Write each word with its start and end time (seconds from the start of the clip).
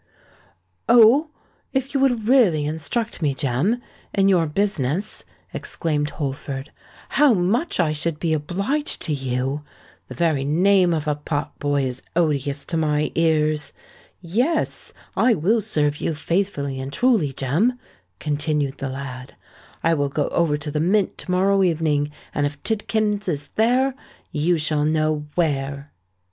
"Oh! 0.89 1.29
if 1.73 1.93
you 1.93 1.99
would 1.99 2.27
really 2.27 2.65
instruct 2.65 3.21
me, 3.21 3.35
Jem, 3.35 3.83
in 4.15 4.29
your 4.29 4.47
business," 4.47 5.23
exclaimed 5.53 6.09
Holford, 6.09 6.71
"how 7.09 7.35
much 7.35 7.79
I 7.79 7.93
should 7.93 8.19
be 8.19 8.33
obliged 8.33 8.99
to 9.03 9.13
you! 9.13 9.61
The 10.07 10.15
very 10.15 10.43
name 10.43 10.91
of 10.91 11.07
a 11.07 11.13
pot 11.13 11.59
boy 11.59 11.83
is 11.83 12.01
odious 12.15 12.65
to 12.65 12.77
my 12.77 13.11
ears. 13.13 13.73
Yes—I 14.21 15.35
will 15.35 15.61
serve 15.61 15.97
you 15.97 16.15
faithfully 16.15 16.79
and 16.79 16.91
truly, 16.91 17.31
Jem," 17.31 17.77
continued 18.19 18.79
the 18.79 18.89
lad: 18.89 19.35
"I 19.83 19.93
will 19.93 20.09
go 20.09 20.29
over 20.29 20.57
to 20.57 20.71
the 20.71 20.79
Mint 20.79 21.15
to 21.19 21.29
morrow 21.29 21.61
evening; 21.61 22.11
and 22.33 22.47
if 22.47 22.57
Tidkins 22.63 23.29
is 23.29 23.49
there, 23.53 23.93
you 24.31 24.57
shall 24.57 24.83
know 24.83 25.27
where." 25.35 25.91